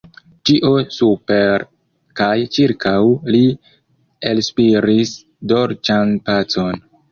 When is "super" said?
0.95-1.65